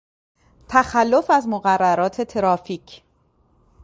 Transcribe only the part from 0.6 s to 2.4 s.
تخلف از مقررات